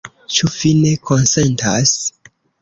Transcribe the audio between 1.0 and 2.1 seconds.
konsentas?